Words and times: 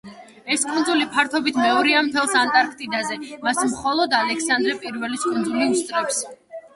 ეს 0.53 0.63
კუნძული 0.67 1.03
ფართობით 1.17 1.57
მეორეა 1.63 1.99
მთელს 2.07 2.33
ანტარქტიდაზე, 2.39 3.17
მას 3.49 3.59
მხოლოდ 3.73 4.15
ალექსანდრე 4.21 4.73
პირველის 4.87 5.27
კუნძული 5.27 5.69
უსწრებს. 5.75 6.19